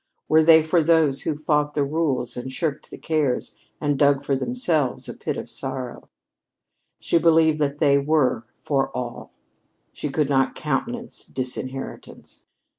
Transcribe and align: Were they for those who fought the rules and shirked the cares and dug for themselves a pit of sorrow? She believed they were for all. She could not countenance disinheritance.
Were 0.27 0.41
they 0.41 0.63
for 0.63 0.81
those 0.81 1.21
who 1.21 1.37
fought 1.37 1.75
the 1.75 1.83
rules 1.83 2.35
and 2.35 2.51
shirked 2.51 2.89
the 2.89 2.97
cares 2.97 3.55
and 3.79 3.99
dug 3.99 4.23
for 4.25 4.35
themselves 4.35 5.07
a 5.07 5.13
pit 5.13 5.37
of 5.37 5.51
sorrow? 5.51 6.09
She 6.99 7.19
believed 7.19 7.59
they 7.59 7.99
were 7.99 8.43
for 8.63 8.89
all. 8.97 9.31
She 9.93 10.09
could 10.09 10.27
not 10.27 10.55
countenance 10.55 11.23
disinheritance. 11.25 12.45